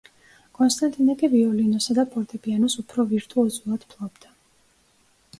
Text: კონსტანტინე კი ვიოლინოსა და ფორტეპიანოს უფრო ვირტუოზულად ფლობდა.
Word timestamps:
კონსტანტინე 0.59 1.15
კი 1.17 1.27
ვიოლინოსა 1.33 1.95
და 1.99 2.05
ფორტეპიანოს 2.15 2.77
უფრო 2.83 3.05
ვირტუოზულად 3.11 3.85
ფლობდა. 3.93 4.33